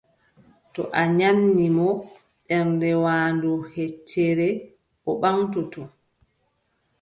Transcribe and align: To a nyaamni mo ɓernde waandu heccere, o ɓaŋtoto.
To 0.73 0.81
a 1.01 1.03
nyaamni 1.17 1.65
mo 1.77 1.87
ɓernde 2.47 2.89
waandu 3.03 3.51
heccere, 3.75 4.47
o 5.09 5.11
ɓaŋtoto. 5.21 5.81